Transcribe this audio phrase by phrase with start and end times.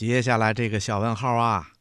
[0.00, 1.72] 接下来这个小问号啊，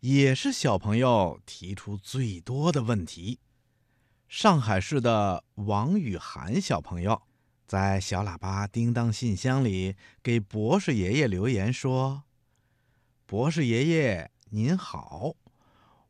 [0.00, 3.38] 也是小朋友提出最多的问题。
[4.26, 7.22] 上海市的王雨涵小朋友
[7.68, 9.94] 在小喇叭叮当信箱里
[10.24, 12.24] 给博士爷爷留言说
[13.26, 15.36] ：“博士爷爷您好，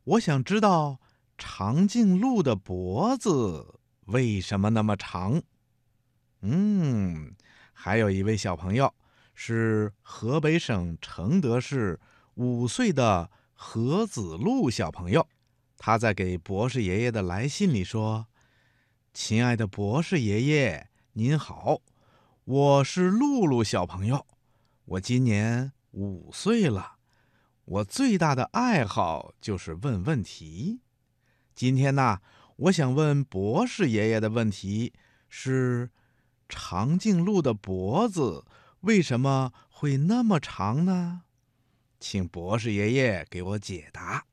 [0.04, 0.98] 我想知道
[1.36, 5.42] 长颈鹿的脖子为什么那么长。”
[6.40, 7.34] 嗯，
[7.74, 8.94] 还有一位小朋友
[9.40, 12.00] 是河北省承德市
[12.34, 15.28] 五岁的何子路小朋友。
[15.76, 18.26] 他在给博士爷爷的来信里说
[19.14, 21.82] ：“亲爱的博士爷爷，您好，
[22.42, 24.26] 我是露露小朋友，
[24.86, 26.96] 我今年五岁了。
[27.64, 30.80] 我最大的爱好就是问问题。
[31.54, 32.18] 今天呢，
[32.56, 34.92] 我想问博士爷爷的问题
[35.28, 35.90] 是：
[36.48, 38.44] 长颈鹿的脖子
[38.80, 41.22] 为什么会那么长呢？
[42.00, 44.24] 请博士爷爷给我解答。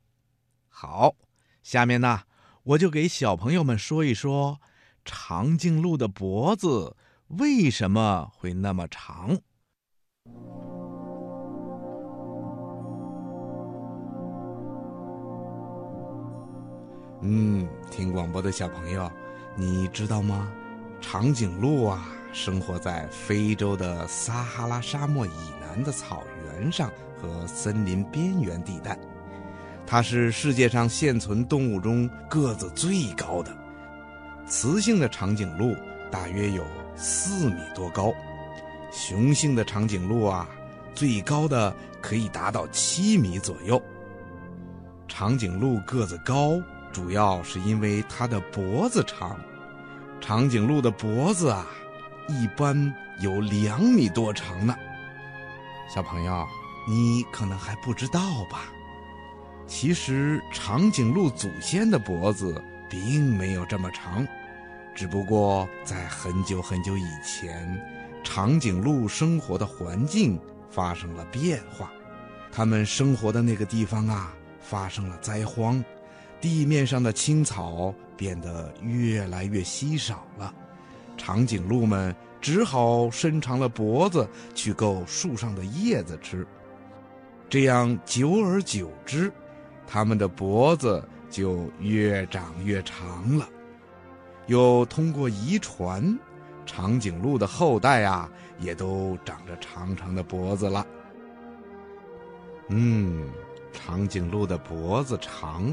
[0.69, 1.15] 好。”
[1.63, 2.21] 下面呢，
[2.61, 4.61] 我就给小朋友们说一说
[5.03, 6.95] 长颈鹿的脖子
[7.29, 9.39] 为什么会那么长。
[17.23, 19.11] 嗯，听广播的小朋友，
[19.55, 20.47] 你知道吗？
[21.01, 28.99] 长颈鹿啊，生活在非洲的撒哈拉沙漠以南的草原上和森林边缘地带。
[29.87, 33.55] 它是世界上现存动物中个子最高的，
[34.45, 35.73] 雌性的长颈鹿
[36.11, 36.61] 大约有
[36.97, 38.13] 四米多高，
[38.91, 40.45] 雄性的长颈鹿啊，
[40.93, 43.81] 最高的可以达到七米左右。
[45.07, 49.39] 长颈鹿个子高，主要是因为它的脖子长，
[50.19, 51.65] 长颈鹿的脖子啊，
[52.27, 54.75] 一般有两米多长呢。
[55.93, 56.47] 小朋友，
[56.87, 58.65] 你可能还不知道吧？
[59.67, 64.27] 其实，长颈鹿祖先的脖子并没有这么长，
[64.93, 67.81] 只不过在很久很久以前，
[68.23, 71.91] 长颈鹿生活的环境发生了变化，
[72.51, 75.83] 它们生活的那个地方啊发生了灾荒，
[76.39, 80.53] 地面上的青草变得越来越稀少了，
[81.17, 86.45] 长颈鹿们只好伸长了脖子去够树上的叶子吃，
[87.49, 89.31] 这样久而久之。
[89.87, 93.47] 它们的脖子就越长越长了，
[94.47, 96.17] 又通过遗传，
[96.65, 100.85] 长颈鹿的后代啊，也都长着长长的脖子了。
[102.69, 103.29] 嗯，
[103.71, 105.71] 长颈鹿的脖子长，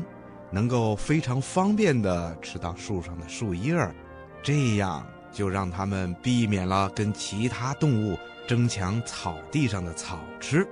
[0.50, 3.94] 能够非常方便地吃到树上的树叶儿，
[4.42, 10.66] 这样就让它们避免了跟其他动物争抢草地上的草吃，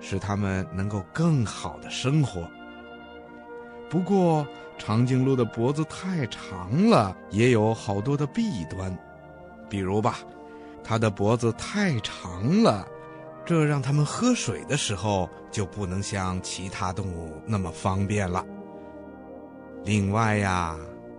[0.00, 2.48] 使它们能够更好的生活。
[3.88, 8.96] 不过，长颈鹿的脖子太长了，也有好多的弊端。
[9.68, 10.18] 比如吧，
[10.82, 12.86] 它的脖子太长了，
[13.46, 18.44] 这让它们喝水的时候就不能像其他动物那么方便了。
[19.84, 20.76] 另外呀，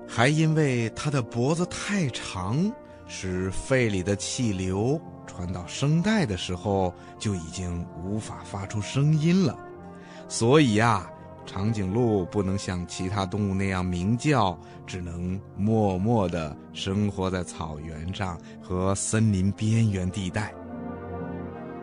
[0.08, 2.72] 还因为它的脖子太长，
[3.08, 9.58] 使肺里的气流传到声带的时候就已经无法发出声音了，
[10.28, 11.10] 所以呀。
[11.48, 14.58] 长颈鹿不能像其他动物那样鸣叫，
[14.88, 20.52] 只能默默地生活在草原上和森林边缘地带。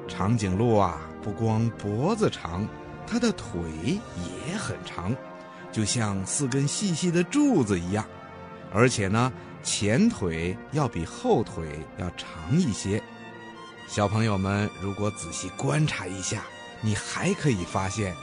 [0.09, 2.67] 长颈鹿啊，不光脖子长，
[3.07, 3.61] 它的腿
[4.49, 5.15] 也很长，
[5.73, 8.05] 就像四根细细的柱子一样。
[8.73, 13.03] 而且呢，前腿要比后腿要长一些。
[13.89, 16.45] 小朋友们，如果仔细观察一下，
[16.81, 18.15] 你还可以发现。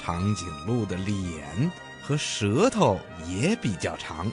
[0.00, 1.70] 长颈鹿的脸
[2.02, 4.30] 和舌头也比较长，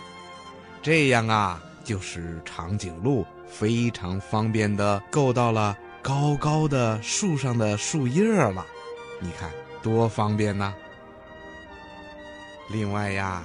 [0.82, 8.66] 这样啊，就使长颈鹿非常方便地够到了高高的树上的树叶了。
[9.20, 9.52] 你看
[9.82, 10.74] 多方便呐！
[12.70, 13.44] 另外呀，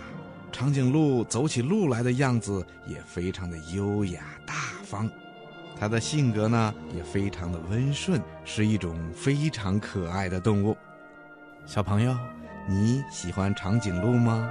[0.50, 5.08] 长颈鹿走起路来的样子也非常的优雅大方，
[5.78, 10.76] 它的性格呢也非常的温顺，是一种非常可爱的动物。
[11.66, 12.16] 小朋友，
[12.66, 14.50] 你喜欢长颈鹿吗？